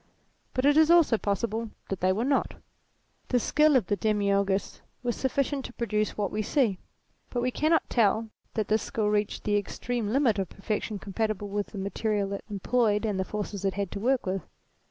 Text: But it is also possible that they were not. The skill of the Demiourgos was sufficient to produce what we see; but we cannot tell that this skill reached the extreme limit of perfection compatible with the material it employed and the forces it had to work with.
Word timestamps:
But 0.55 0.65
it 0.65 0.77
is 0.77 0.89
also 0.89 1.19
possible 1.19 1.69
that 1.89 1.99
they 2.01 2.11
were 2.11 2.25
not. 2.25 2.55
The 3.27 3.39
skill 3.39 3.75
of 3.75 3.85
the 3.85 3.95
Demiourgos 3.95 4.81
was 5.03 5.15
sufficient 5.15 5.63
to 5.65 5.73
produce 5.73 6.17
what 6.17 6.31
we 6.31 6.41
see; 6.41 6.79
but 7.29 7.39
we 7.39 7.51
cannot 7.51 7.87
tell 7.87 8.29
that 8.55 8.67
this 8.67 8.81
skill 8.81 9.09
reached 9.09 9.43
the 9.43 9.57
extreme 9.57 10.07
limit 10.09 10.39
of 10.39 10.49
perfection 10.49 10.97
compatible 10.97 11.49
with 11.49 11.67
the 11.67 11.77
material 11.77 12.33
it 12.33 12.43
employed 12.49 13.05
and 13.05 13.19
the 13.19 13.23
forces 13.23 13.63
it 13.63 13.75
had 13.75 13.91
to 13.91 13.99
work 13.99 14.25
with. 14.25 14.41